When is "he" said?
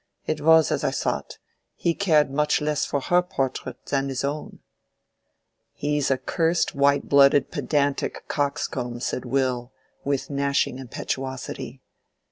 1.75-1.93